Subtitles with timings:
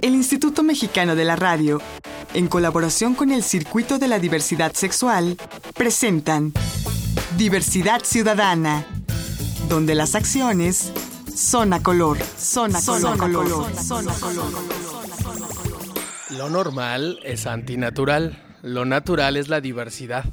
[0.00, 1.80] El Instituto Mexicano de la Radio,
[2.34, 5.36] en colaboración con el Circuito de la Diversidad Sexual,
[5.74, 6.52] presentan
[7.36, 8.86] Diversidad Ciudadana,
[9.68, 10.92] donde las acciones
[11.34, 14.80] son a color, son a color, color, son a color.
[16.30, 20.24] Lo normal es antinatural, lo natural es la diversidad.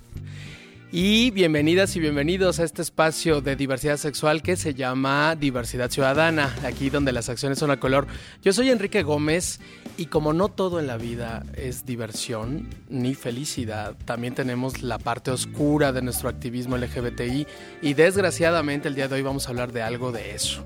[0.89, 6.55] Y bienvenidas y bienvenidos a este espacio de diversidad sexual que se llama Diversidad Ciudadana,
[6.63, 8.07] aquí donde las acciones son a color.
[8.41, 9.59] Yo soy Enrique Gómez
[9.97, 15.29] y como no todo en la vida es diversión ni felicidad, también tenemos la parte
[15.29, 17.45] oscura de nuestro activismo LGBTI
[17.81, 20.63] y desgraciadamente el día de hoy vamos a hablar de algo de eso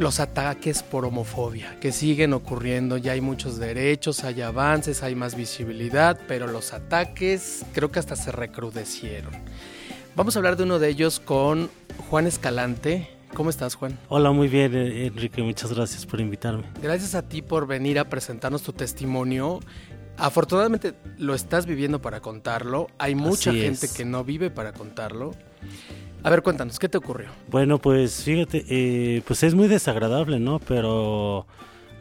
[0.00, 2.96] los ataques por homofobia que siguen ocurriendo.
[2.96, 8.16] Ya hay muchos derechos, hay avances, hay más visibilidad, pero los ataques creo que hasta
[8.16, 9.34] se recrudecieron.
[10.16, 11.68] Vamos a hablar de uno de ellos con
[12.08, 13.10] Juan Escalante.
[13.34, 13.98] ¿Cómo estás, Juan?
[14.08, 15.42] Hola, muy bien, eh, Enrique.
[15.42, 16.64] Muchas gracias por invitarme.
[16.80, 19.60] Gracias a ti por venir a presentarnos tu testimonio.
[20.16, 22.86] Afortunadamente lo estás viviendo para contarlo.
[22.96, 25.34] Hay mucha gente que no vive para contarlo.
[26.22, 27.28] A ver, cuéntanos, ¿qué te ocurrió?
[27.48, 30.58] Bueno, pues fíjate, eh, pues es muy desagradable, ¿no?
[30.58, 31.46] Pero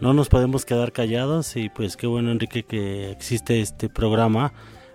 [0.02, 4.52] no nos podemos quedar callados y pues qué bueno, Enrique, que existe este programa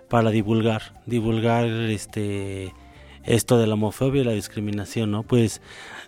[0.09, 2.71] para divulgar, divulgar este
[3.23, 5.23] esto de la homofobia y la discriminación, ¿no?
[5.23, 5.59] Pues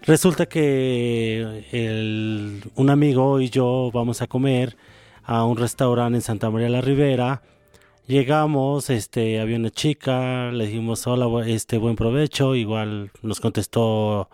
[0.03, 4.77] resulta que el, un amigo y yo vamos a comer
[5.23, 7.41] a un restaurante en Santa María la Ribera
[8.07, 14.29] Llegamos, este, había una chica, le dijimos hola, este, buen provecho, igual nos contestó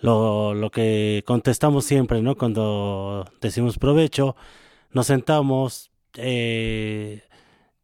[0.00, 2.34] lo, lo que contestamos siempre, ¿no?
[2.36, 4.36] Cuando decimos provecho,
[4.92, 7.22] nos sentamos, eh,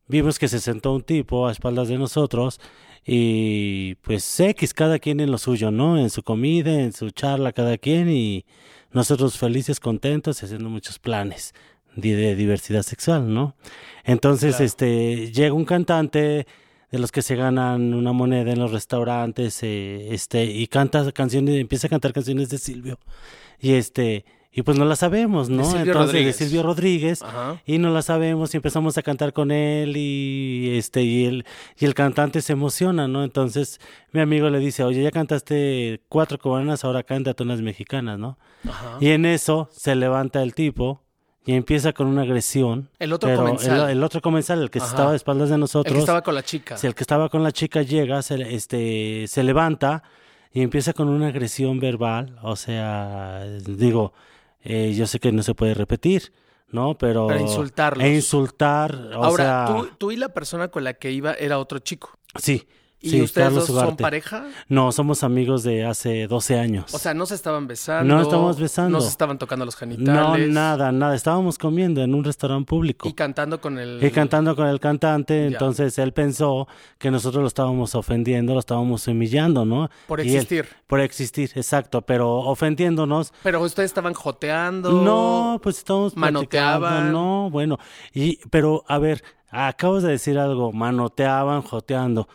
[0.08, 2.58] vimos que se sentó un tipo a espaldas de nosotros
[3.04, 5.98] y pues X, cada quien en lo suyo, ¿no?
[5.98, 8.46] En su comida, en su charla, cada quien y
[8.90, 11.52] nosotros felices, contentos, haciendo muchos planes
[11.96, 13.56] de, diversidad sexual, ¿no?
[14.04, 16.46] Entonces, este, llega un cantante
[16.90, 21.56] de los que se ganan una moneda en los restaurantes, eh, este, y canta canciones,
[21.56, 22.98] empieza a cantar canciones de Silvio,
[23.58, 25.64] y este, y pues no la sabemos, ¿no?
[25.64, 26.38] Entonces, Rodríguez.
[26.38, 27.22] de Silvio Rodríguez,
[27.66, 31.44] y no la sabemos, y empezamos a cantar con él, y este, y el,
[31.78, 33.22] y el cantante se emociona, ¿no?
[33.22, 33.80] Entonces,
[34.12, 38.38] mi amigo le dice, oye, ya cantaste cuatro cubanas, ahora canta unas mexicanas, ¿no?
[39.00, 41.02] Y en eso se levanta el tipo,
[41.46, 42.90] y empieza con una agresión.
[42.98, 43.88] El otro comensal.
[43.88, 45.92] El, otro comensal, el que estaba a espaldas de nosotros.
[45.92, 46.76] El que estaba con la chica.
[46.76, 50.02] Si el que estaba con la chica llega, se, este, se levanta
[50.52, 52.36] y empieza con una agresión verbal.
[52.42, 54.12] O sea, digo,
[54.64, 56.32] eh, yo sé que no se puede repetir,
[56.70, 56.98] ¿no?
[56.98, 57.28] Pero.
[57.28, 58.04] Para insultarlos.
[58.04, 58.96] E insultar.
[59.14, 62.18] O Ahora, tú, tú y la persona con la que iba era otro chico.
[62.34, 62.66] Sí.
[63.06, 64.46] ¿Y ustedes dos son pareja?
[64.68, 66.94] No, somos amigos de hace 12 años.
[66.94, 68.14] O sea, no se estaban besando.
[68.14, 68.98] No estamos besando.
[68.98, 70.48] No se estaban tocando los genitales.
[70.48, 71.14] No, nada, nada.
[71.14, 73.08] Estábamos comiendo en un restaurante público.
[73.08, 74.02] Y cantando con el...
[74.02, 75.46] Y cantando con el cantante.
[75.46, 76.68] Entonces él pensó
[76.98, 79.88] que nosotros lo estábamos ofendiendo, lo estábamos humillando, ¿no?
[80.06, 80.66] Por existir.
[80.86, 82.02] por existir, exacto.
[82.02, 83.32] Pero ofendiéndonos.
[83.42, 84.90] Pero ustedes estaban joteando.
[84.92, 87.12] No, pues estábamos Manoteaban.
[87.12, 87.78] No, bueno.
[88.12, 90.72] Y, pero, a ver, acabas de decir algo.
[90.72, 92.28] Manoteaban, joteando.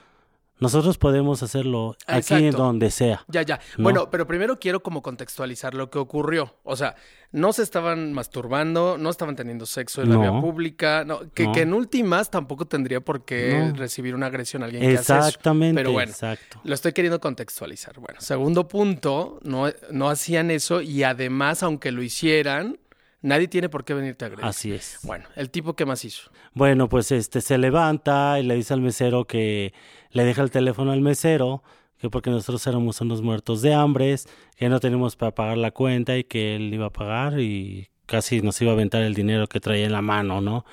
[0.61, 3.25] Nosotros podemos hacerlo aquí en donde sea.
[3.27, 3.59] Ya, ya.
[3.79, 6.55] Bueno, pero primero quiero como contextualizar lo que ocurrió.
[6.63, 6.95] O sea,
[7.31, 11.61] no se estaban masturbando, no estaban teniendo sexo en la vía pública, no, que, que,
[11.61, 15.39] en últimas tampoco tendría por qué recibir una agresión a alguien que hace eso.
[15.73, 16.59] Pero bueno, exacto.
[16.63, 17.99] lo estoy queriendo contextualizar.
[17.99, 22.77] Bueno, segundo punto, no, no hacían eso y además, aunque lo hicieran,
[23.21, 24.45] Nadie tiene por qué venirte a agredir.
[24.45, 24.99] Así es.
[25.03, 26.31] Bueno, ¿el tipo qué más hizo?
[26.53, 29.73] Bueno, pues este se levanta y le dice al mesero que
[30.09, 31.63] le deja el teléfono al mesero,
[31.97, 34.15] que porque nosotros éramos unos muertos de hambre,
[34.55, 38.41] que no tenemos para pagar la cuenta y que él iba a pagar y casi
[38.41, 40.65] nos iba a aventar el dinero que traía en la mano, ¿no?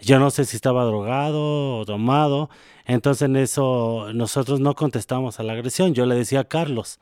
[0.00, 2.50] Yo no sé si estaba drogado o tomado,
[2.84, 5.92] entonces en eso nosotros no contestamos a la agresión.
[5.94, 7.00] Yo le decía a Carlos,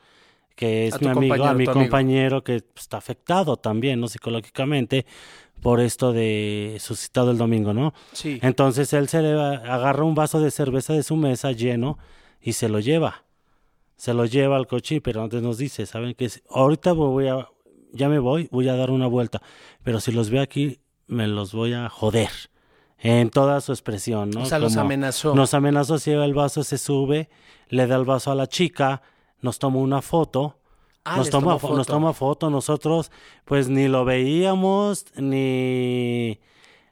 [0.55, 4.09] que es mi amigo, a mi compañero que está afectado también, ¿no?
[4.09, 5.07] Psicológicamente
[5.61, 7.95] por esto de suscitado el domingo, ¿no?
[8.13, 8.39] Sí.
[8.43, 11.99] Entonces él se le agarra un vaso de cerveza de su mesa lleno
[12.41, 13.25] y se lo lleva.
[13.97, 16.29] Se lo lleva al coche, pero antes nos dice, ¿saben qué?
[16.51, 17.49] Ahorita voy a,
[17.93, 19.41] ya me voy, voy a dar una vuelta,
[19.83, 22.31] pero si los veo aquí, me los voy a joder.
[22.99, 24.43] En toda su expresión, ¿no?
[24.43, 25.35] O sea, los amenazó.
[25.35, 27.29] Nos amenazó, se lleva el vaso, se sube,
[27.69, 29.03] le da el vaso a la chica,
[29.45, 30.57] nos toma una foto
[31.07, 31.77] Ah, nos, toma, foto.
[31.77, 33.11] nos toma foto, nosotros
[33.45, 36.41] pues ni lo veíamos ni,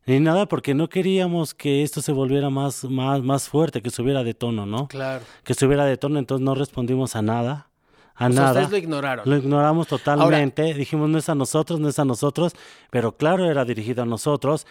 [0.05, 4.23] ni nada porque no queríamos que esto se volviera más, más, más fuerte, que subiera
[4.23, 4.87] de tono, ¿no?
[4.89, 5.25] Claro.
[5.45, 7.71] Que subiera de tono, entonces no respondimos a nada,
[8.15, 8.51] a O nada.
[8.51, 9.31] ustedes lo ignoraron.
[9.31, 12.53] Lo ignoramos totalmente, dijimos no es a nosotros, no es a nosotros,
[12.91, 14.67] pero claro era dirigido a nosotros.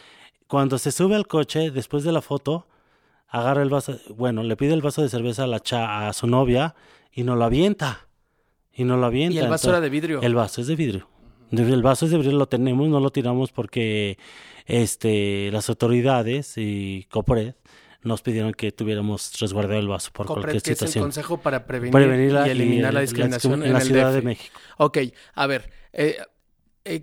[0.46, 2.68] Cuando se sube al coche, después de la foto,
[3.32, 6.28] agarra el vaso, bueno, le pide el vaso de cerveza a, la cha- a su
[6.28, 6.76] novia
[7.12, 8.08] y nos lo avienta.
[8.74, 9.36] Y nos lo avienta.
[9.36, 10.22] Y el vaso Entonces, era de vidrio.
[10.22, 11.08] El vaso es de vidrio.
[11.52, 14.18] El vaso es de vidrio, lo tenemos, no lo tiramos porque
[14.66, 17.56] este, las autoridades y Copred
[18.04, 21.04] nos pidieron que tuviéramos resguardado el vaso por Copred, cualquier que es el situación.
[21.06, 24.16] Consejo para prevenir, Prevenirla y eliminar la discriminación en, en, la el Ciudad DF.
[24.16, 24.60] de México.
[24.78, 24.98] Ok,
[25.36, 26.18] a ver, eh,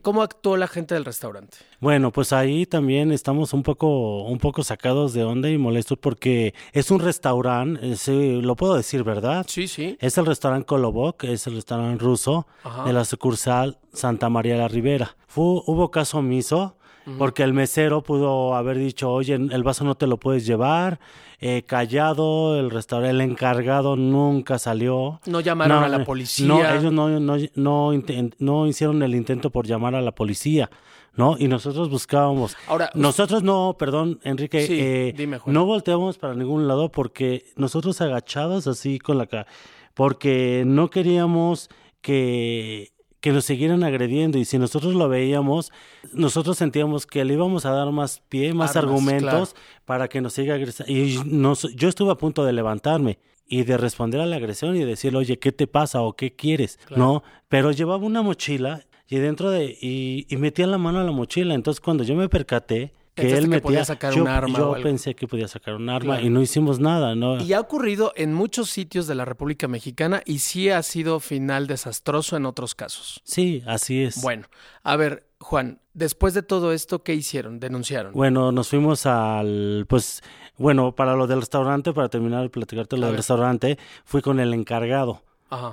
[0.03, 1.59] ¿cómo actuó la gente del restaurante?
[1.81, 6.55] Bueno, pues ahí también estamos un poco, un poco sacados de onda y molestos porque
[6.73, 9.45] es un restaurante, eh, sí, lo puedo decir, ¿verdad?
[9.49, 9.97] Sí, sí.
[10.01, 12.85] Es el restaurante Kolobok, es el restaurante ruso Ajá.
[12.85, 15.17] de la sucursal Santa María la Ribera.
[15.27, 16.77] Fu- hubo caso omiso
[17.17, 20.99] porque el mesero pudo haber dicho, oye, el vaso no te lo puedes llevar,
[21.41, 25.21] eh, callado, el restaurante, el encargado nunca salió.
[25.27, 26.47] No llamaron a la policía.
[26.47, 27.93] No, ellos no, no, no,
[28.39, 30.69] no hicieron el intento por llamar a la policía,
[31.15, 31.37] ¿no?
[31.39, 32.57] Y nosotros buscábamos.
[32.67, 35.55] Ahora, nosotros no, perdón, Enrique, Sí, eh, dime, Juan.
[35.55, 39.47] no volteamos para ningún lado porque nosotros agachados así con la cara,
[39.95, 41.71] porque no queríamos
[42.01, 45.73] que que nos siguieran agrediendo y si nosotros lo veíamos,
[46.13, 50.33] nosotros sentíamos que le íbamos a dar más pie, más Armas, argumentos para que nos
[50.35, 50.93] siga agresando.
[50.93, 54.85] Y nos- yo estuve a punto de levantarme y de responder a la agresión y
[54.85, 56.79] decirle, oye, ¿qué te pasa o qué quieres?
[56.87, 57.03] Claro.
[57.03, 61.13] No, pero llevaba una mochila y dentro de, y, y metía la mano a la
[61.13, 61.55] mochila.
[61.55, 62.93] Entonces cuando yo me percaté
[63.23, 65.89] que él que metía, podía sacar yo, un arma yo pensé que podía sacar un
[65.89, 66.27] arma Claro.
[66.27, 67.41] y no hicimos nada, ¿no?
[67.43, 71.67] Y ha ocurrido en muchos sitios de la República Mexicana y sí ha sido final
[71.67, 73.21] desastroso en otros casos.
[73.25, 74.23] Sí, así es.
[74.23, 74.47] Bueno,
[74.83, 77.61] a ver, Juan, después de todo esto, ¿qué hicieron?
[77.61, 78.13] ¿Denunciaron?
[78.13, 80.23] Bueno, nos fuimos al, pues,
[80.57, 83.19] bueno, para lo del restaurante, para terminar de platicarte lo A del ver.
[83.21, 85.23] restaurante, fui con el encargado.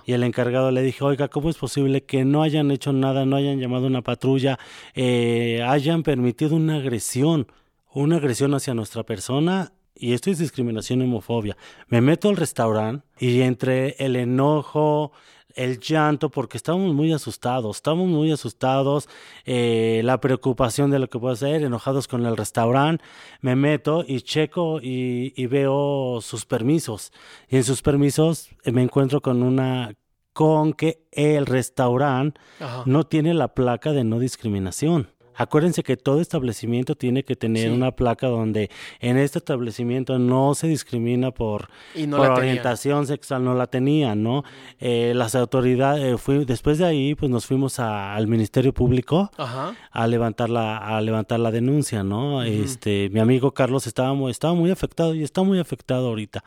[0.05, 3.35] Y el encargado le dije, oiga, ¿cómo es posible que no hayan hecho nada, no
[3.35, 4.57] hayan llamado una patrulla,
[4.93, 7.47] eh, hayan permitido una agresión,
[7.93, 9.73] una agresión hacia nuestra persona?
[9.93, 11.55] Y esto es discriminación y homofobia.
[11.87, 15.11] Me meto al restaurante y entre el enojo,
[15.55, 19.09] el llanto, porque estábamos muy asustados, estamos muy asustados,
[19.45, 23.03] eh, la preocupación de lo que puede hacer, enojados con el restaurante,
[23.41, 27.11] me meto y checo y, y veo sus permisos.
[27.49, 29.95] Y en sus permisos eh, me encuentro con una
[30.33, 32.83] con que el restaurante Ajá.
[32.85, 35.14] no tiene la placa de no discriminación.
[35.37, 37.75] Acuérdense que todo establecimiento tiene que tener Sí.
[37.75, 43.43] una placa donde en este establecimiento no se discrimina por, Y no por orientación sexual,
[43.43, 44.43] no la tenían, ¿no?
[44.79, 49.31] Eh, las autoridades, eh, fui- después de ahí, pues nos fuimos a- al Ministerio Público
[49.37, 49.75] Ajá.
[49.91, 52.43] a levantar la, a levantar la denuncia, ¿no?
[52.43, 56.43] Este, mi amigo Carlos estaba muy, estaba muy afectado y está muy afectado ahorita.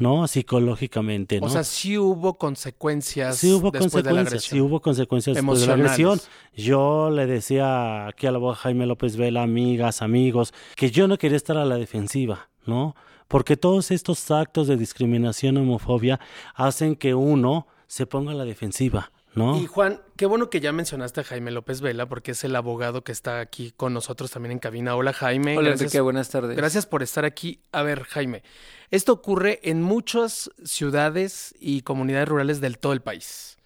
[0.00, 0.26] ¿no?
[0.28, 1.46] Psicológicamente, ¿no?
[1.46, 4.56] O sea, sí hubo consecuencias Sí hubo después de la consecuencias, agresión.
[4.56, 6.20] sí hubo consecuencias después de la agresión.
[6.56, 11.18] Yo le decía aquí a la abogada Jaime López Vela, amigas, amigos, que yo no
[11.18, 12.94] quería estar a la defensiva, ¿no?
[13.26, 16.18] Porque todos estos actos de discriminación homofobia
[16.54, 19.56] hacen que uno se ponga a la defensiva, ¿no?
[19.58, 23.04] Y Juan, qué bueno que ya mencionaste a Jaime López Vela, porque es el abogado
[23.04, 24.94] que está aquí con nosotros también en cabina.
[24.96, 25.58] Hola Jaime.
[25.58, 26.56] Hola gracias, Enrique, buenas tardes.
[26.56, 27.60] gracias por estar aquí.
[27.72, 28.42] A ver, Jaime,
[28.90, 33.57] esto ocurre en muchas ciudades y comunidades rurales del todo el país.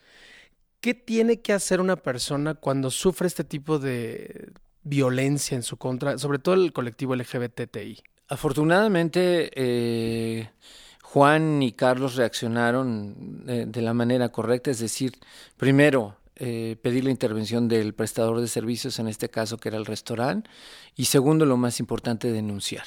[0.82, 4.50] ¿Qué tiene que hacer una persona cuando sufre este tipo de
[4.82, 8.03] violencia en su contra, sobre todo el colectivo LGBTI?
[8.27, 10.51] Afortunadamente, eh,
[11.05, 15.12] Juan y Carlos reaccionaron eh, de la manera correcta, es decir,
[15.56, 19.86] primero eh, pedir la intervención del prestador de servicios, en este caso que era el
[19.86, 20.51] restaurante,
[20.96, 22.86] y segundo, lo más importante, denunciar.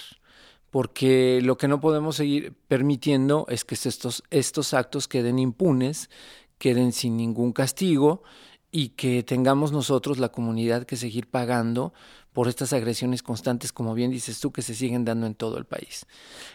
[0.70, 6.10] Porque lo que no podemos seguir permitiendo es que estos, estos actos queden impunes,
[6.58, 8.24] queden sin ningún castigo
[8.72, 11.94] y que tengamos nosotros, la comunidad, que seguir pagando
[12.34, 15.66] por estas agresiones constantes, como bien dices tú, que se siguen dando en todo el
[15.66, 16.06] país.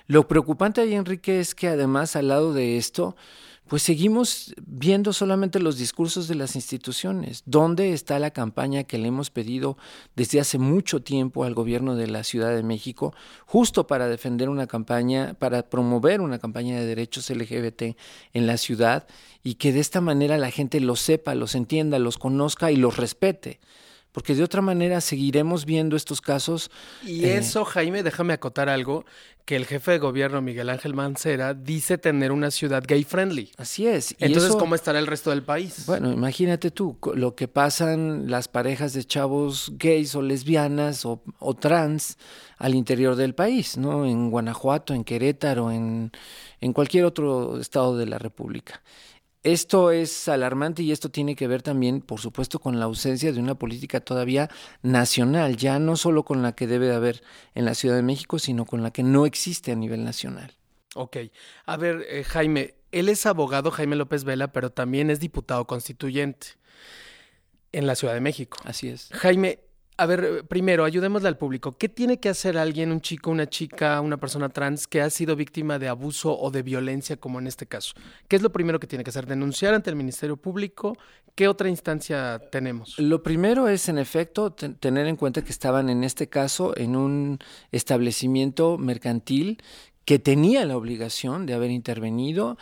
[0.07, 3.17] Lo preocupante ahí, Enrique, es que además al lado de esto,
[3.71, 7.45] pues seguimos viendo solamente los discursos de las instituciones.
[7.47, 9.79] ¿Dónde está la campaña que le hemos pedido
[10.17, 13.15] desde hace mucho tiempo al gobierno de la Ciudad de México,
[13.47, 17.97] justo para defender una campaña, para promover una campaña de derechos LGBT
[18.33, 19.07] en la ciudad
[19.45, 22.97] y que de esta manera la gente los sepa, los entienda, los conozca y los
[22.97, 23.61] respete?
[24.13, 26.71] Porque de otra manera seguiremos viendo estos casos
[27.05, 27.37] Y Eh.
[27.39, 29.05] eso, Jaime, déjame acotar algo,
[29.45, 33.51] que el jefe de gobierno, Miguel Ángel Mancera, dice tener una ciudad gay friendly.
[33.57, 34.13] Así es.
[34.13, 35.85] y Entonces, eso- ¿cómo estará el resto del país?
[35.87, 41.55] Bueno, imagínate tú lo que pasan las parejas de chavos gays o lesbianas o, o
[41.55, 42.17] trans
[42.59, 44.07] al interior del país, ¿no?
[44.07, 46.13] En Guanajuato, en Querétaro, en,
[46.61, 48.83] en cualquier otro estado de la República.
[49.43, 53.41] Esto es alarmante y esto tiene que ver también, por supuesto, con la ausencia de
[53.41, 54.51] una política todavía
[54.83, 57.23] nacional, ya no solo con la que debe de haber
[57.55, 60.53] en la Ciudad de México, sino con la que no existe a nivel nacional.
[60.95, 61.17] Ok.
[61.65, 66.49] A ver, eh, Jaime, él es abogado, Jaime López Vela, pero también es diputado constituyente
[67.73, 68.59] en la Ciudad de México.
[68.65, 69.09] Así es.
[69.13, 69.61] Jaime,
[69.97, 71.77] a ver, primero, ayudémosle al público.
[71.77, 75.37] ¿Qué tiene que hacer alguien, un chico, una chica, una persona trans que ha sido
[75.37, 77.93] víctima de abuso o de violencia, como en este caso?
[78.27, 79.27] ¿Qué es lo primero que tiene que hacer?
[79.27, 80.97] ¿Denunciar ante el Ministerio Público?
[81.35, 82.99] ¿Qué otra instancia tenemos?
[82.99, 87.39] Lo primero es, en efecto, tener en cuenta que estaban en este caso en un
[87.71, 89.63] establecimiento mercantil
[90.05, 92.59] que tenía la obligación de haber intervenido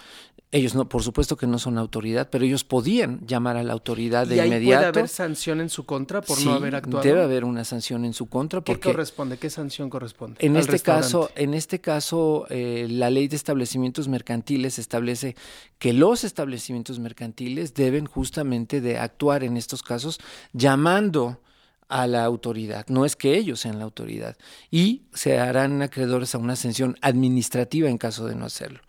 [0.50, 4.26] ellos no, por supuesto que no son autoridad, pero ellos podían llamar a la autoridad
[4.26, 4.92] de ¿Y ahí inmediato.
[4.92, 7.04] ¿Puede haber sanción en su contra por no haber actuado?
[7.04, 8.60] Debe haber una sanción en su contra.
[8.60, 9.36] ¿Qué porque corresponde?
[9.36, 10.36] ¿Qué sanción corresponde?
[10.40, 15.36] En este caso, en este caso, eh, la ley de establecimientos mercantiles establece
[15.78, 20.18] que los establecimientos mercantiles deben justamente de actuar en estos casos
[20.54, 21.40] llamando
[21.88, 24.36] a la autoridad, no es que ellos sean la autoridad,
[24.70, 28.80] y se harán acreedores a una sanción administrativa en caso de no hacerlo.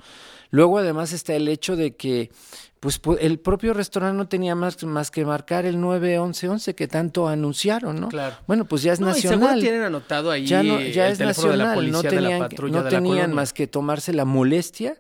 [0.52, 2.32] Luego además está el hecho de que
[2.80, 8.00] pues el propio restaurante no tenía más, más que marcar el 91111 que tanto anunciaron,
[8.00, 8.08] ¿no?
[8.08, 8.38] Claro.
[8.48, 9.60] Bueno, pues ya es no, nacional.
[9.60, 11.58] Y tienen anotado ahí ya, no, ya el es nacional.
[11.58, 14.14] de la policía no tenían, de la patrulla no de la tenían más que tomarse
[14.14, 14.98] la molestia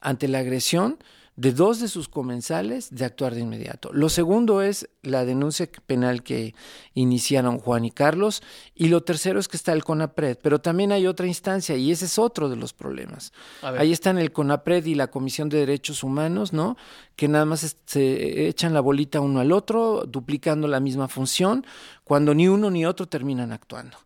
[0.00, 0.98] ante la agresión
[1.36, 3.90] de dos de sus comensales de actuar de inmediato.
[3.92, 6.54] Lo segundo es la denuncia penal que
[6.94, 8.42] iniciaron Juan y Carlos
[8.74, 12.06] y lo tercero es que está el CONAPRED, pero también hay otra instancia y ese
[12.06, 13.32] es otro de los problemas.
[13.62, 16.76] Ahí están el CONAPRED y la Comisión de Derechos Humanos, ¿no?
[17.16, 21.66] Que nada más se echan la bolita uno al otro, duplicando la misma función,
[22.04, 23.98] cuando ni uno ni otro terminan actuando.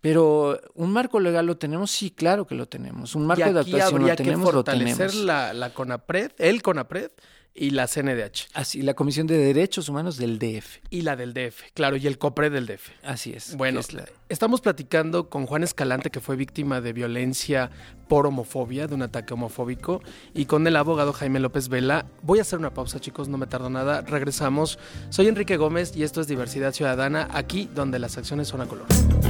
[0.00, 3.14] Pero un marco legal lo tenemos, sí, claro que lo tenemos.
[3.14, 5.26] Un marco y aquí de actuación habría lo tenemos, que fortalecer lo tenemos.
[5.26, 7.10] La, la CONAPRED, el CONAPRED
[7.54, 8.48] y la CNDH.
[8.54, 10.78] Así, la Comisión de Derechos Humanos del DF.
[10.90, 12.90] Y la del DF, claro, y el COPRED del DF.
[13.04, 13.56] Así es.
[13.56, 14.04] Bueno, es la...
[14.28, 17.70] estamos platicando con Juan Escalante, que fue víctima de violencia
[18.08, 20.02] por homofobia, de un ataque homofóbico,
[20.34, 22.06] y con el abogado Jaime López Vela.
[22.22, 24.00] Voy a hacer una pausa, chicos, no me tardo nada.
[24.02, 24.78] Regresamos.
[25.10, 28.86] Soy Enrique Gómez y esto es Diversidad Ciudadana, aquí donde las acciones son a color.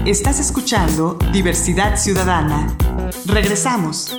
[0.07, 2.77] Estás escuchando Diversidad Ciudadana.
[3.27, 4.17] Regresamos.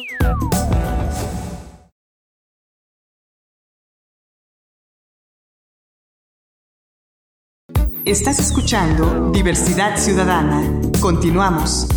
[8.05, 10.63] Estás escuchando Diversidad Ciudadana.
[11.00, 11.88] Continuamos.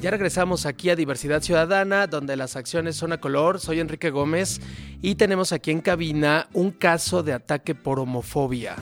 [0.00, 3.60] Ya regresamos aquí a Diversidad Ciudadana, donde las acciones son a color.
[3.60, 4.58] Soy Enrique Gómez
[5.02, 8.76] y tenemos aquí en cabina un caso de ataque por homofobia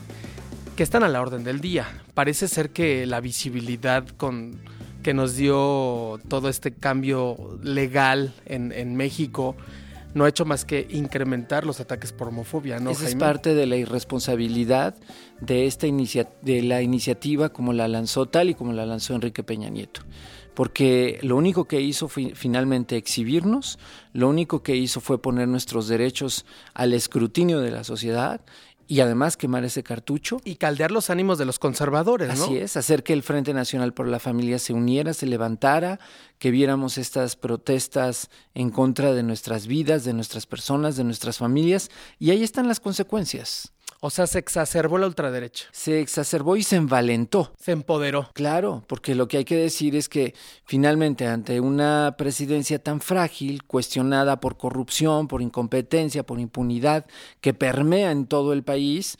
[0.76, 2.04] que están a la orden del día.
[2.14, 4.60] Parece ser que la visibilidad con
[5.02, 9.56] que nos dio todo este cambio legal en, en México
[10.14, 12.90] no ha hecho más que incrementar los ataques por homofobia, ¿no?
[12.90, 14.94] Esa es parte de la irresponsabilidad
[15.40, 19.42] de esta inicia de la iniciativa como la lanzó tal y como la lanzó Enrique
[19.42, 20.02] Peña Nieto.
[20.54, 23.80] Porque lo único que hizo fue finalmente exhibirnos,
[24.12, 28.40] lo único que hizo fue poner nuestros derechos al escrutinio de la sociedad
[28.88, 30.40] y además quemar ese cartucho.
[30.44, 32.44] Y caldear los ánimos de los conservadores, ¿no?
[32.44, 36.00] Así es, hacer que el Frente Nacional por la Familia se uniera, se levantara,
[36.38, 41.90] que viéramos estas protestas en contra de nuestras vidas, de nuestras personas, de nuestras familias,
[42.18, 43.73] y ahí están las consecuencias.
[44.06, 45.64] O sea, se exacerbó la ultraderecha.
[45.72, 47.54] Se exacerbó y se envalentó.
[47.58, 48.28] Se empoderó.
[48.34, 50.34] Claro, porque lo que hay que decir es que
[50.66, 57.06] finalmente ante una presidencia tan frágil, cuestionada por corrupción, por incompetencia, por impunidad,
[57.40, 59.16] que permea en todo el país,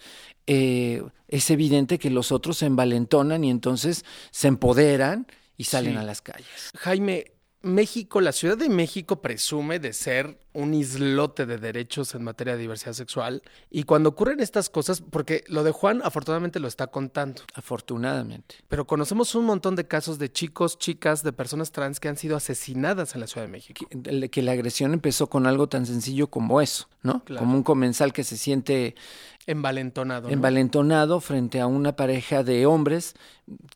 [0.47, 5.27] eh, es evidente que los otros se envalentonan y entonces se empoderan
[5.57, 5.99] y salen Sí.
[5.99, 6.71] a las calles.
[6.77, 7.33] Jaime,
[7.65, 12.61] México, la Ciudad de México presume de ser un islote de derechos en materia de
[12.61, 17.43] diversidad sexual y cuando ocurren estas cosas, porque lo de Juan afortunadamente lo está contando,
[17.55, 18.57] Afortunadamente.
[18.69, 22.37] pero conocemos un montón de casos de chicos, chicas, de personas trans que han sido
[22.37, 23.87] asesinadas en la Ciudad de México.
[23.91, 27.25] Que, que la agresión empezó con algo tan sencillo como eso, ¿no?
[27.25, 27.41] Claro.
[27.41, 28.95] Como un comensal que se siente
[29.47, 30.29] Envalentonado.
[30.29, 30.33] ¿no?
[30.33, 33.15] envalentonado frente a una pareja de hombres.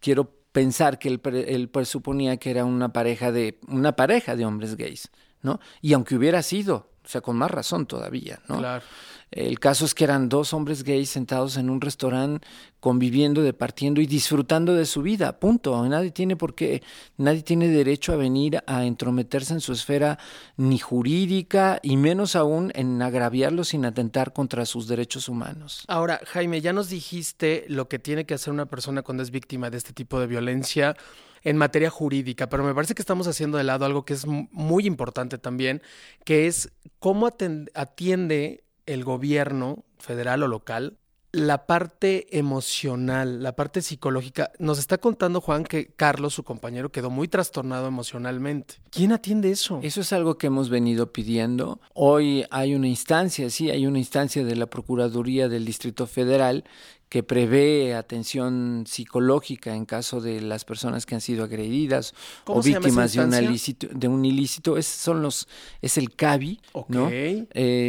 [0.00, 4.74] Quiero pensar que él, él presuponía que era una pareja de una pareja de hombres
[4.74, 5.08] gays,
[5.40, 5.60] ¿no?
[5.80, 8.58] Y aunque hubiera sido, o sea, con más razón todavía, ¿no?
[8.58, 8.84] Claro.
[9.30, 12.46] El caso es que eran dos hombres gays sentados en un restaurante
[12.80, 15.82] conviviendo, departiendo y disfrutando de su vida, punto.
[15.88, 16.82] Nadie tiene por qué,
[17.16, 20.18] nadie tiene derecho a venir a entrometerse en su esfera
[20.58, 25.84] ni jurídica y menos aún en agraviarlos sin atentar contra sus derechos humanos.
[25.88, 29.70] Ahora, Jaime, ya nos dijiste lo que tiene que hacer una persona cuando es víctima
[29.70, 30.94] de este tipo de violencia
[31.42, 34.48] en materia jurídica, pero me parece que estamos haciendo de lado algo que es mu-
[34.52, 35.82] muy importante también,
[36.24, 37.28] que es cómo
[37.74, 40.98] atiende el gobierno federal o local
[41.30, 44.50] la parte emocional, la parte psicológica.
[44.58, 48.76] Nos está contando Juan que Carlos, su compañero, quedó muy trastornado emocionalmente.
[48.90, 49.78] ¿Quién atiende eso?
[49.82, 51.80] Eso es algo que hemos venido pidiendo.
[51.92, 56.64] Hoy hay una instancia, sí, hay una instancia de la Procuraduría del Distrito Federal
[57.08, 62.14] que prevé atención psicológica en caso de las personas que han sido agredidas
[62.46, 64.76] o víctimas de, ilícito, de, un ilícito.
[64.76, 65.48] Es, son los,
[65.80, 67.08] es el CABI, ¿no?
[67.10, 67.46] Eh,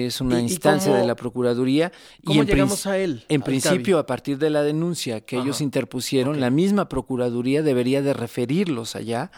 [0.08, 1.92] es una instancia de la Procuraduría.
[2.24, 3.26] ¿Cómo y llegamos a él?
[3.28, 8.14] En principio, a partir de la denuncia que ellos interpusieron, la misma Procuraduría debería de
[8.14, 9.32] referirlos allá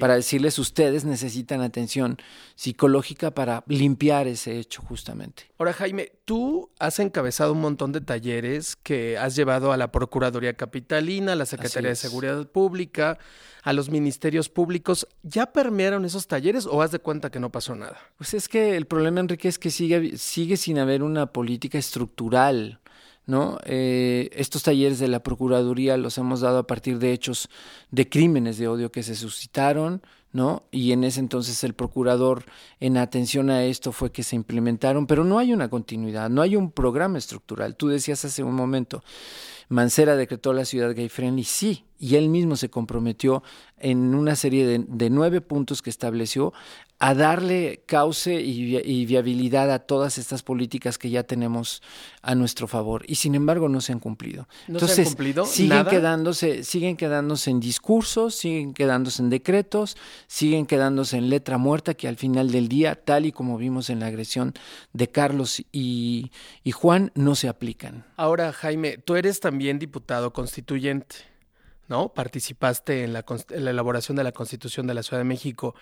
[0.00, 2.18] para decirles ustedes necesitan atención
[2.54, 5.44] psicológica para limpiar ese hecho justamente.
[5.58, 10.54] Ahora, Jaime, tú has encabezado un montón de talleres que has llevado a la Procuraduría
[10.54, 13.18] Capitalina, a la Secretaría de Seguridad Pública,
[13.62, 15.06] a los ministerios públicos.
[15.22, 17.98] ¿Ya permearon esos talleres o has de cuenta que no pasó nada?
[18.16, 22.80] Pues es que el problema, Enrique, es que sigue, sigue sin haber una política estructural.
[23.26, 23.58] ¿no?
[23.64, 27.50] Eh, estos talleres de la Procuraduría los hemos dado a partir de hechos
[27.90, 30.64] de crímenes de odio que se suscitaron, ¿no?
[30.70, 32.44] Y en ese entonces el procurador,
[32.80, 36.56] en atención a esto, fue que se implementaron, pero no hay una continuidad, no hay
[36.56, 37.76] un programa estructural.
[37.76, 39.02] Tú decías hace un momento,
[39.68, 43.42] Mancera decretó la ciudad gay friendly, sí, y él mismo se comprometió
[43.76, 46.52] en una serie de, nueve puntos que estableció
[47.00, 51.80] a darle cauce y, viabilidad a todas estas políticas que ya tenemos
[52.22, 54.48] a nuestro favor y sin embargo no se han cumplido.
[54.66, 55.44] ¿No Entonces, se han cumplido?
[55.46, 61.94] siguen quedándose siguen quedándose en discursos, siguen quedándose en decretos, siguen quedándose en letra muerta
[61.94, 64.54] que al final del día, tal y como vimos en la agresión
[64.92, 66.32] de Carlos y,
[66.64, 68.04] y Juan, no se aplican.
[68.16, 71.16] Ahora, Jaime, tú eres también diputado constituyente.
[71.88, 72.10] ¿no?
[72.10, 75.74] Participaste en la, elaboración de la Constitución de la Ciudad de México.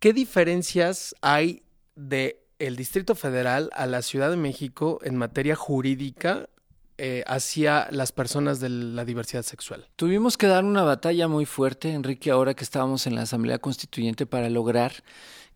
[0.00, 1.62] ¿Qué diferencias hay
[1.94, 6.48] de el Distrito Federal a la Ciudad de México en materia jurídica
[6.96, 9.86] eh, hacia las personas de la diversidad sexual?
[9.96, 14.24] Tuvimos que dar una batalla muy fuerte, Enrique, ahora que estábamos en la Asamblea Constituyente
[14.24, 14.92] para lograr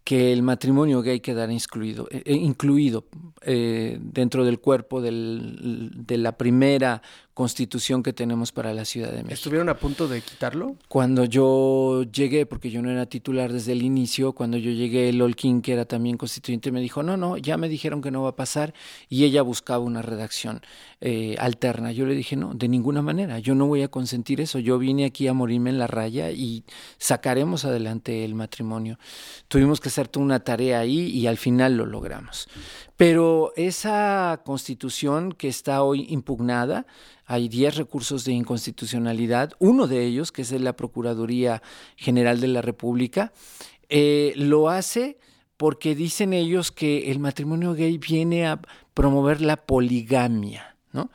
[0.05, 3.07] que el matrimonio gay quedara excluido, eh, eh, incluido
[3.47, 7.01] dentro del cuerpo de la primera
[7.35, 9.35] constitución que tenemos para la Ciudad de México.
[9.35, 10.77] ¿Estuvieron a punto de quitarlo?
[10.89, 15.21] Cuando yo llegué, porque yo no era titular desde el inicio, cuando yo llegué, el
[15.21, 18.31] Olkin, que era también constituyente, me dijo, no, no, ya me dijeron que no va
[18.31, 18.73] a pasar,
[19.09, 20.63] y ella buscaba una redacción
[21.39, 21.93] alterna.
[21.93, 25.05] Yo le dije, no, de ninguna manera, yo no voy a consentir eso, yo vine
[25.05, 26.65] aquí a morirme en la raya y
[26.99, 28.99] sacaremos adelante el matrimonio.
[29.49, 32.49] Tuvimos que hacerte una tarea ahí y al final lo logramos.
[32.97, 36.87] Pero esa constitución que está hoy impugnada,
[37.27, 41.63] hay 10 recursos de inconstitucionalidad, uno de ellos, que es de la Procuraduría
[41.97, 43.33] General de la República,
[43.89, 45.19] eh, lo hace
[45.57, 48.61] porque dicen ellos que el matrimonio gay viene a
[48.93, 51.11] promover la poligamia, ¿no?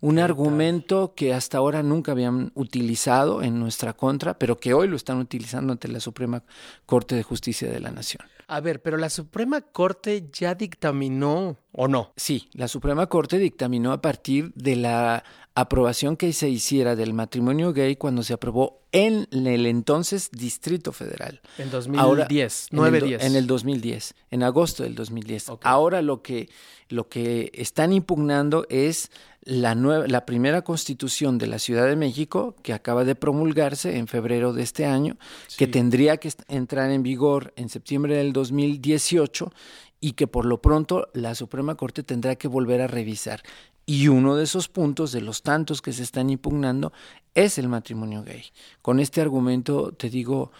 [0.00, 4.96] Un argumento que hasta ahora nunca habían utilizado en nuestra contra, pero que hoy lo
[4.96, 6.42] están utilizando ante la Suprema
[6.86, 8.22] Corte de Justicia de la Nación.
[8.46, 12.12] A ver, pero la Suprema Corte ya dictaminó o no.
[12.16, 17.72] Sí, la Suprema Corte dictaminó a partir de la aprobación que se hiciera del matrimonio
[17.72, 21.40] gay cuando se aprobó en el entonces Distrito Federal.
[21.58, 25.52] En 2010, 9 en el 2010, en agosto del 2010.
[25.62, 26.48] Ahora lo que,
[26.88, 29.12] lo que están impugnando es
[29.42, 34.08] la, nueva, la primera constitución de la Ciudad de México, que acaba de promulgarse en
[34.08, 35.16] febrero de este año,
[35.56, 39.52] que tendría que entrar en vigor en septiembre del 2018
[40.00, 43.42] y que por lo pronto la Suprema Corte tendrá que volver a revisar.
[43.86, 46.92] Y uno de esos puntos, de los tantos que se están impugnando,
[47.34, 48.44] es el matrimonio gay.
[48.80, 50.52] Con este argumento, te digo,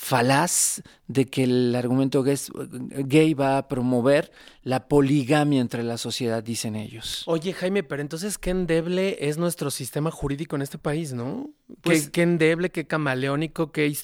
[0.00, 4.32] falaz de que el argumento gay va a promover
[4.62, 7.22] la poligamia entre la sociedad, dicen ellos.
[7.26, 11.50] Oye, Jaime, pero entonces qué endeble es nuestro sistema jurídico en este país, ¿no?
[11.82, 13.94] Pues, qué, endeble, qué camaleónico, qué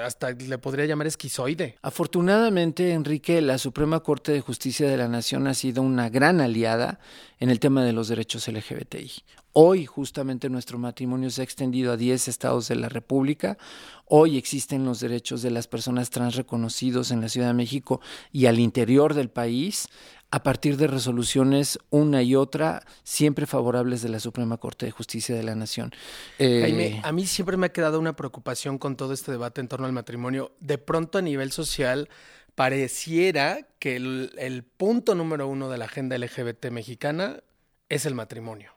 [0.00, 1.76] hasta le podría llamar esquizoide.
[1.82, 7.00] Afortunadamente, Enrique, la Suprema Corte de Justicia de la Nación ha sido una gran aliada
[7.40, 9.10] en el tema de los derechos LGBTI.
[9.54, 13.58] Hoy justamente nuestro matrimonio se ha extendido a 10 estados de la República.
[14.06, 18.46] Hoy existen los derechos de las personas trans reconocidos en la Ciudad de México y
[18.46, 19.88] al interior del país
[20.30, 25.36] a partir de resoluciones una y otra siempre favorables de la Suprema Corte de Justicia
[25.36, 25.92] de la Nación.
[26.38, 29.84] Eh, a mí siempre me ha quedado una preocupación con todo este debate en torno
[29.84, 30.52] al matrimonio.
[30.60, 32.08] De pronto a nivel social
[32.54, 37.42] pareciera que el punto número uno de la agenda LGBT mexicana
[37.90, 38.72] es el matrimonio.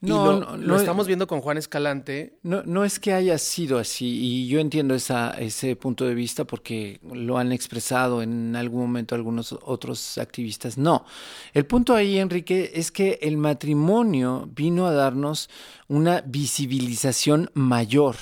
[0.00, 2.38] No, lo, no, estamos viendo con Juan Escalante.
[2.42, 6.44] No, no es que haya sido así, y yo entiendo esa, ese punto de vista
[6.44, 10.76] porque lo han expresado en algún momento algunos otros activistas.
[10.76, 11.04] No,
[11.54, 15.48] el punto ahí, Enrique, es que el matrimonio vino a darnos
[15.86, 18.16] una visibilización mayor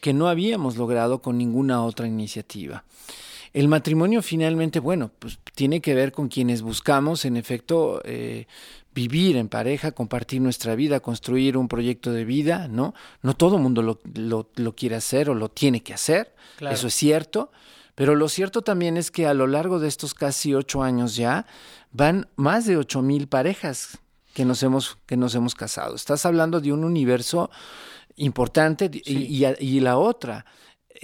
[0.00, 2.84] que no habíamos logrado con ninguna otra iniciativa.
[3.52, 8.46] El matrimonio finalmente, bueno, pues tiene que ver con quienes buscamos, en efecto, eh,
[8.94, 12.94] vivir en pareja, compartir nuestra vida, construir un proyecto de vida, ¿no?
[13.22, 13.98] No todo el mundo lo,
[14.54, 17.50] lo, quiere hacer o lo tiene que hacer, eso es cierto,
[17.94, 21.46] pero lo cierto también es que a lo largo de estos casi ocho años ya,
[21.90, 23.98] van más de ocho mil parejas
[24.34, 25.94] que nos hemos, que nos hemos casado.
[25.94, 27.50] Estás hablando de un universo
[28.16, 30.44] importante y, y, la otra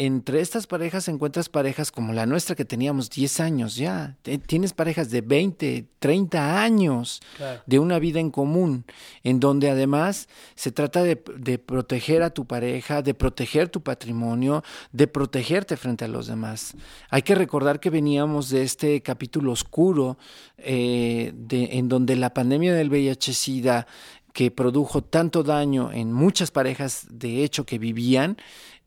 [0.01, 4.17] entre estas parejas encuentras parejas como la nuestra que teníamos 10 años ya.
[4.47, 7.21] Tienes parejas de 20, 30 años
[7.67, 8.85] de una vida en común,
[9.25, 15.09] en donde además se trata de, proteger a tu pareja, de proteger tu patrimonio, de
[15.09, 16.77] protegerte frente a los demás.
[17.11, 20.17] Hay que recordar que veníamos de este capítulo oscuro
[20.59, 23.89] eh, de, en donde la pandemia del VIH-Sida
[24.33, 28.37] que produjo tanto daño en muchas parejas de hecho que vivían,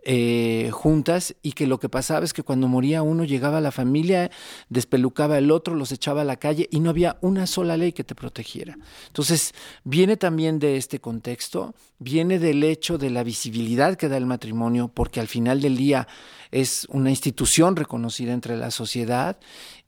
[0.03, 4.31] eh, juntas y que lo que pasaba es que cuando moría uno llegaba la familia,
[4.69, 8.03] despelucaba el otro, los echaba a la calle y no había una sola ley que
[8.03, 8.77] te protegiera.
[9.07, 14.25] Entonces, viene también de este contexto, viene del hecho de la visibilidad que da el
[14.25, 16.07] matrimonio, porque al final del día
[16.49, 19.39] es una institución reconocida entre la sociedad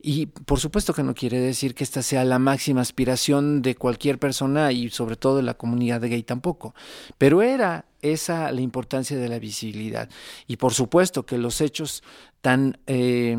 [0.02, 4.18] y por supuesto que no quiere decir que esta sea la máxima aspiración de cualquier
[4.18, 6.74] persona y sobre todo de la comunidad gay tampoco,
[7.18, 10.10] pero era esa la importancia de la visibilidad.
[10.48, 12.04] Y por supuesto que los hechos
[12.44, 13.38] tan eh,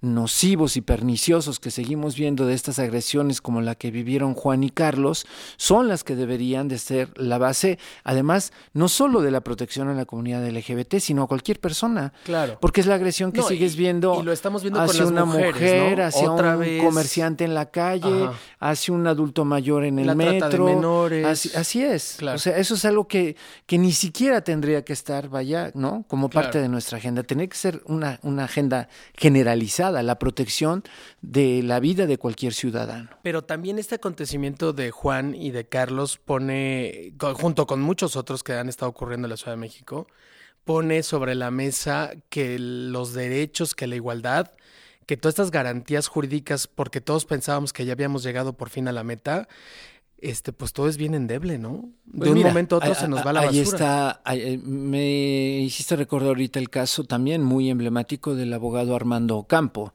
[0.00, 4.70] nocivos y perniciosos que seguimos viendo de estas agresiones como la que vivieron Juan y
[4.70, 9.88] Carlos son las que deberían de ser la base, además, no solo de la protección
[9.88, 12.12] a la comunidad LGBT, sino a cualquier persona.
[12.24, 12.58] Claro.
[12.60, 16.00] Porque es la agresión que sigues viendo, y lo estamos viendo hacia con una mujer,
[16.00, 20.38] hacia Otra un comerciante en la calle, hacia un adulto mayor en el la metro.
[20.38, 21.54] Trata de menores.
[21.54, 22.22] Así, es.
[22.22, 26.04] O sea, eso es algo que, que ni siquiera tendría que estar, vaya, ¿no?
[26.08, 27.22] Como parte de nuestra agenda.
[27.22, 30.82] Tiene que ser una, una agenda generalizada, la protección
[31.22, 33.10] de la vida de cualquier ciudadano.
[33.22, 38.54] Pero también este acontecimiento de Juan y de Carlos pone, junto con muchos otros que
[38.54, 40.06] han estado ocurriendo en la Ciudad de México,
[40.64, 44.52] pone sobre la mesa que los derechos, que la igualdad,
[45.06, 48.92] que todas estas garantías jurídicas, porque todos pensábamos que ya habíamos llegado por fin a
[48.92, 49.48] la meta,
[50.18, 51.90] este, pues todo es bien endeble, ¿no?
[52.04, 53.50] De pues un momento a otro se nos va la basura.
[53.50, 59.44] Ahí está, eh, me hiciste recordar ahorita el caso también muy emblemático del abogado Armando
[59.44, 59.92] Campo,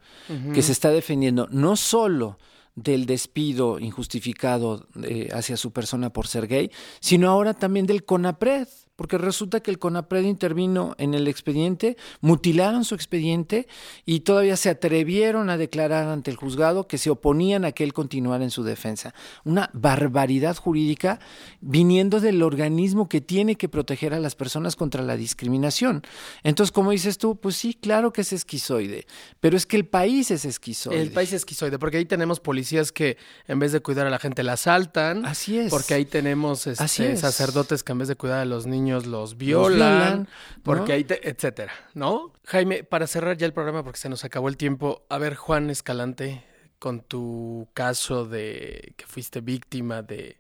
[0.54, 2.38] que se está defendiendo no solo
[2.76, 8.68] del despido injustificado eh, hacia su persona por ser gay, sino ahora también del CONAPRED
[8.96, 13.68] porque resulta que el CONAPRED intervino en el expediente, mutilaron su expediente
[14.06, 17.94] y todavía se atrevieron a declarar ante el juzgado que se oponían a que él
[17.94, 19.14] continuara en su defensa.
[19.44, 21.20] Una barbaridad jurídica
[21.62, 26.04] viniendo del organismo que tiene que proteger a las personas contra la discriminación.
[26.44, 29.08] Entonces, como dices tú, pues sí, claro que es esquizoide,
[29.40, 31.02] pero es que el país es esquizoide.
[31.02, 34.20] El país es esquizoide, porque ahí tenemos policías que en vez de cuidar a la
[34.20, 35.26] gente la asaltan.
[35.26, 35.70] Así es.
[35.70, 40.28] Porque ahí tenemos este, sacerdotes que en vez de cuidar a los niños los violan,
[40.64, 42.34] porque hay, etcétera, ¿no?
[42.46, 45.70] Jaime, para cerrar ya el programa, porque se nos acabó el tiempo, a ver, Juan
[45.70, 46.44] Escalante,
[46.80, 50.38] con tu caso de que fuiste víctima de,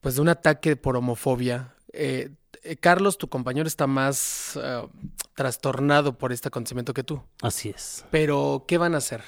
[0.00, 1.74] pues, de un ataque por homofobia.
[1.92, 2.30] Eh,
[2.62, 4.86] eh, Carlos, tu compañero, está más eh,
[5.34, 7.22] trastornado por este acontecimiento que tú.
[7.42, 8.04] Así es.
[8.10, 9.22] Pero, ¿qué van a hacer?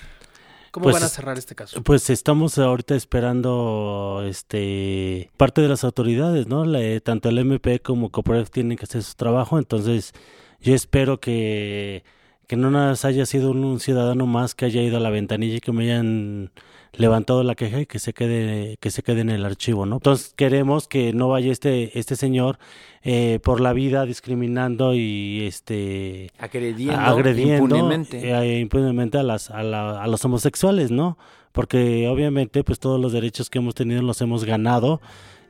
[0.76, 1.82] ¿Cómo pues van a cerrar este caso?
[1.82, 6.64] Pues estamos ahorita esperando este parte de las autoridades, ¿no?
[7.00, 10.12] tanto el MP como Cooperative tienen que hacer su trabajo, entonces
[10.60, 12.04] yo espero que,
[12.46, 15.60] que no nada haya sido un, ciudadano más que haya ido a la ventanilla y
[15.60, 16.50] que me hayan
[16.96, 19.96] levantado la queja y que se quede que se quede en el archivo, ¿no?
[19.96, 22.58] Entonces queremos que no vaya este este señor
[23.02, 29.60] eh, por la vida discriminando y este agrediendo, agrediendo impunemente, eh, a las a,
[30.02, 31.18] a los homosexuales, ¿no?
[31.56, 35.00] Porque obviamente pues todos los derechos que hemos tenido los hemos ganado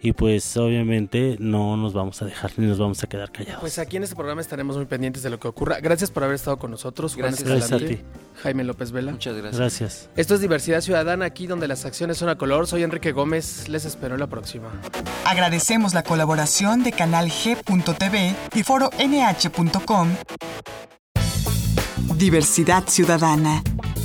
[0.01, 3.61] y pues obviamente no nos vamos a dejar ni nos vamos a quedar callados.
[3.61, 5.81] Pues aquí en este programa estaremos muy pendientes de lo que ocurra.
[5.81, 7.17] Gracias por haber estado con nosotros.
[7.17, 7.99] Gracias, a ti.
[8.41, 9.11] Jaime López Vela.
[9.11, 9.59] Muchas gracias.
[9.59, 10.11] Gracias.
[10.15, 12.69] Esto es Diversidad Ciudadana, aquí donde las acciones son a color.
[12.69, 13.69] Soy Enrique Gómez.
[13.69, 14.69] Les espero en la próxima.
[15.25, 20.11] Agradecemos la colaboración de Canal G.tv y Foro NH.com.
[22.17, 23.65] Diversidad Ciudadana